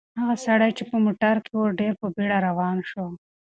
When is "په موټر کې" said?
0.89-1.53